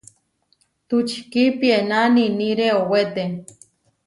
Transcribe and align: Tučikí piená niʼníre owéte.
Tučikí 0.87 1.43
piená 1.59 1.99
niʼníre 2.15 2.67
owéte. 2.81 3.23